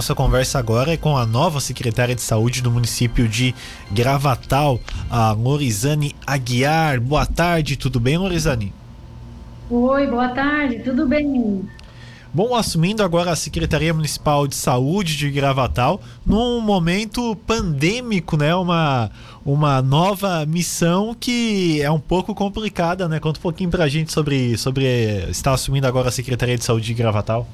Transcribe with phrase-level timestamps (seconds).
[0.00, 3.54] nossa conversa agora é com a nova secretária de saúde do município de
[3.90, 4.80] Gravatal,
[5.10, 6.98] a Lorizane Aguiar.
[6.98, 8.72] Boa tarde, tudo bem, Lorizane?
[9.68, 11.68] Oi, boa tarde, tudo bem?
[12.32, 18.54] Bom, assumindo agora a Secretaria Municipal de Saúde de Gravatal, num momento pandêmico, né?
[18.54, 19.10] Uma,
[19.44, 23.20] uma nova missão que é um pouco complicada, né?
[23.20, 24.86] Conta um pouquinho pra gente sobre, sobre
[25.28, 27.46] estar assumindo agora a Secretaria de Saúde de Gravatal.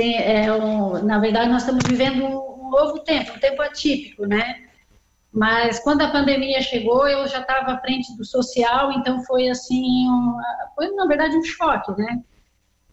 [0.00, 4.64] É um, na verdade nós estamos vivendo um novo tempo, um tempo atípico, né?
[5.32, 10.08] Mas quando a pandemia chegou, eu já estava à frente do social, então foi assim,
[10.08, 10.36] um,
[10.74, 12.20] foi na verdade um choque, né?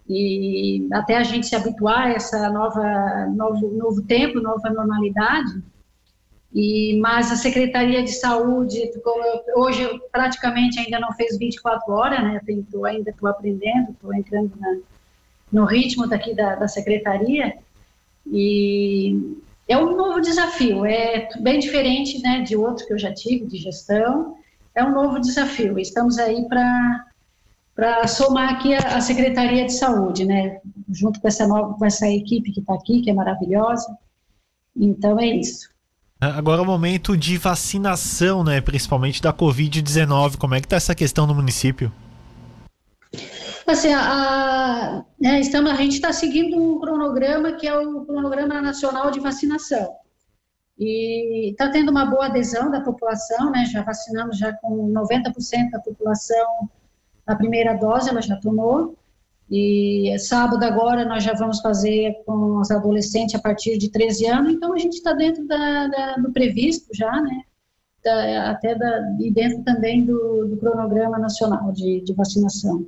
[0.10, 5.62] e até a gente se habituar a essa nova novo, novo tempo, nova normalidade.
[6.54, 8.90] E mas a Secretaria de Saúde
[9.56, 12.40] hoje praticamente ainda não fez 24 horas, né?
[12.72, 14.78] Tô, ainda estou aprendendo, estou entrando na,
[15.52, 17.58] no ritmo daqui da, da secretaria
[18.32, 23.46] e é um novo desafio, é bem diferente, né, de outro que eu já tive
[23.46, 24.36] de gestão.
[24.74, 25.78] É um novo desafio.
[25.80, 31.74] Estamos aí para somar aqui a, a, Secretaria de Saúde, né, junto com essa, nova,
[31.74, 33.98] com essa equipe que está aqui, que é maravilhosa.
[34.76, 35.70] Então é isso.
[36.20, 40.38] Agora é o momento de vacinação, né, principalmente da Covid-19.
[40.38, 41.92] Como é que está essa questão no município?
[43.68, 48.62] Assim, a, a, né, estamos, a gente está seguindo um cronograma que é o cronograma
[48.62, 49.96] nacional de vacinação.
[50.80, 55.80] E está tendo uma boa adesão da população, né, já vacinamos já com 90% da
[55.80, 56.70] população
[57.28, 58.96] a primeira dose ela já tomou,
[59.52, 64.54] e sábado agora nós já vamos fazer com os adolescentes a partir de 13 anos,
[64.54, 67.42] então a gente está dentro da, da, do previsto já, né?
[68.04, 72.88] Da, até da, e dentro também do, do cronograma nacional de, de, vacinação.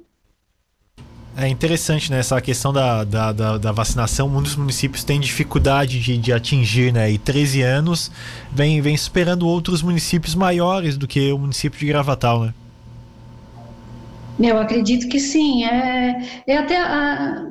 [1.42, 2.20] É interessante, né?
[2.20, 7.10] Essa questão da, da, da, da vacinação, muitos municípios têm dificuldade de, de atingir, né?
[7.10, 8.12] E 13 anos
[8.52, 12.54] vem, vem superando outros municípios maiores do que o município de Gravatal, né?
[14.38, 15.64] Eu acredito que sim.
[15.64, 17.46] É, é até a,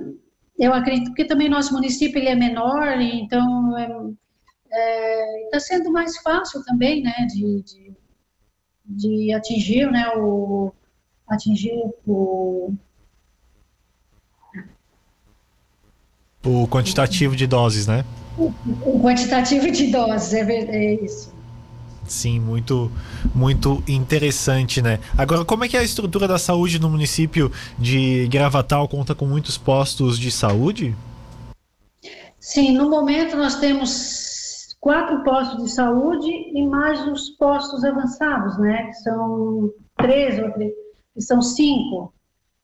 [0.59, 5.91] eu acredito que também nosso município ele é menor, então está é, é, tá sendo
[5.91, 7.93] mais fácil também, né, de, de,
[8.85, 10.73] de, atingir, né, o
[11.27, 11.73] atingir
[12.07, 12.75] o
[16.49, 18.05] o quantitativo de doses, né?
[18.37, 18.53] O,
[18.85, 21.33] o quantitativo de doses, é, é isso.
[22.07, 22.91] Sim, muito,
[23.35, 24.99] muito interessante, né?
[25.17, 28.89] Agora, como é que é a estrutura da saúde no município de Gravatal?
[28.89, 30.97] Conta com muitos postos de saúde?
[32.41, 38.85] Sim, no momento nós temos quatro postos de saúde e mais os postos avançados, né?
[38.85, 40.37] Que são três,
[41.13, 42.15] que são cinco.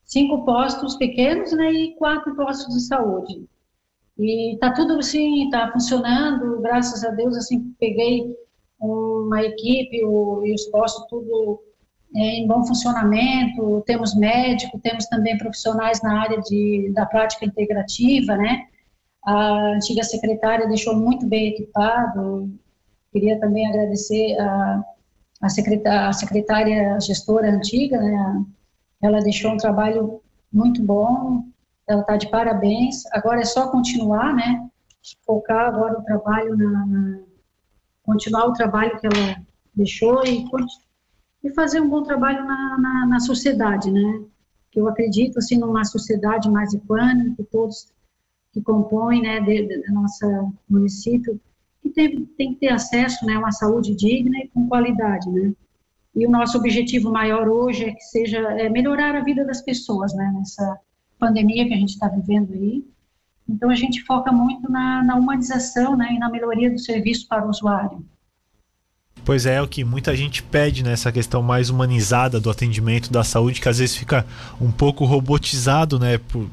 [0.05, 1.71] Cinco postos pequenos, né?
[1.71, 3.45] E quatro postos de saúde.
[4.17, 8.35] E tá tudo assim, tá funcionando, graças a Deus, assim, peguei
[8.79, 11.61] uma equipe o, e os postos tudo
[12.15, 18.37] é, em bom funcionamento, temos médico, temos também profissionais na área de, da prática integrativa,
[18.37, 18.67] né?
[19.25, 22.49] A antiga secretária deixou muito bem equipado,
[23.11, 24.83] queria também agradecer a,
[25.41, 28.45] a, secretária, a secretária gestora antiga, né?
[29.01, 30.21] Ela deixou um trabalho
[30.53, 31.43] muito bom,
[31.87, 34.67] ela está de parabéns, agora é só continuar, né?
[35.25, 37.19] Focar agora o trabalho na, na
[38.03, 39.41] continuar o trabalho que ela
[39.73, 40.45] deixou e,
[41.43, 44.23] e fazer um bom trabalho na, na, na sociedade, né?
[44.75, 47.87] Eu acredito, assim, numa sociedade mais equânime, que todos
[48.51, 51.39] que compõem, né, de, de, nosso município,
[51.81, 55.53] que tem, tem que ter acesso, né, a uma saúde digna e com qualidade, né?
[56.15, 60.13] E o nosso objetivo maior hoje é que seja é melhorar a vida das pessoas,
[60.13, 60.79] né, nessa
[61.25, 62.83] pandemia que a gente está vivendo aí,
[63.47, 67.45] então, a gente foca muito na, na humanização né, e na melhoria do serviço para
[67.45, 68.03] o usuário.
[69.23, 73.23] Pois é, é o que muita gente pede né, questão mais humanizada do atendimento da
[73.23, 74.25] saúde, que às vezes fica
[74.59, 76.17] um pouco robotizado, né?
[76.17, 76.47] Por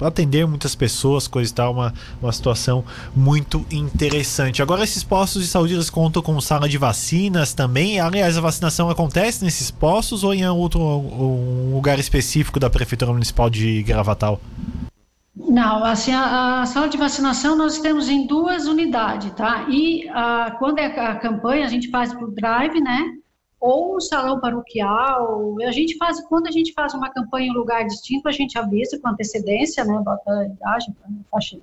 [0.00, 2.84] atender muitas pessoas, coisa e tal, uma, uma situação
[3.14, 4.62] muito interessante.
[4.62, 8.00] Agora, esses postos de saúde eles contam com sala de vacinas também.
[8.00, 13.48] Aliás, a vacinação acontece nesses postos ou em outro um lugar específico da Prefeitura Municipal
[13.48, 14.40] de Gravatal?
[15.36, 19.66] Não, assim, a, a, sala de vacinação nós temos em duas unidades, tá?
[19.68, 23.12] E a, quando é a campanha, a gente faz por drive, né?
[23.60, 25.56] Ou o salão paroquial.
[25.60, 28.56] A gente faz, quando a gente faz uma campanha em um lugar distinto, a gente
[28.56, 30.00] avisa com antecedência, né?
[30.04, 30.94] Bota a idade,
[31.30, 31.58] faixa,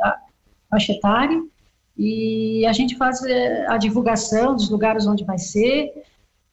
[0.69, 1.41] faixa etária.
[1.97, 6.03] E a gente faz eh, a divulgação dos lugares onde vai ser.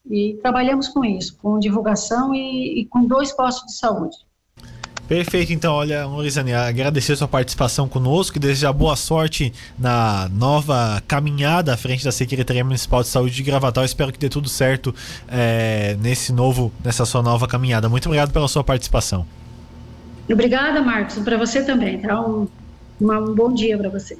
[0.08, 4.16] E trabalhamos com isso, com divulgação e, e com dois postos de saúde.
[5.12, 11.74] Perfeito, então, olha, Morizane, agradecer sua participação conosco e desejar boa sorte na nova caminhada
[11.74, 13.84] à frente da Secretaria Municipal de Saúde de Gravatal.
[13.84, 14.94] Espero que dê tudo certo
[15.28, 17.90] é, nesse novo, nessa sua nova caminhada.
[17.90, 19.26] Muito obrigado pela sua participação.
[20.30, 22.18] Obrigada, Marcos, para você também, tá?
[22.18, 22.48] Um,
[22.98, 24.16] um bom dia para você.